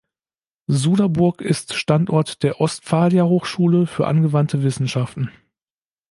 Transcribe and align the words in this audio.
Suderburg 0.65 1.41
ist 1.41 1.75
Standort 1.75 2.41
der 2.41 2.59
Ostfalia 2.59 3.25
Hochschule 3.25 3.85
für 3.85 4.07
angewandte 4.07 4.63
Wissenschaften. 4.63 5.29